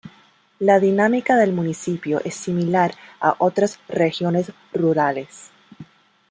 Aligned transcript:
La 0.57 0.79
dinámica 0.79 1.35
del 1.35 1.53
municipio 1.53 2.21
es 2.25 2.33
similar 2.33 2.95
a 3.19 3.35
otras 3.37 3.79
regiones 3.87 4.51
rurales. 4.73 5.51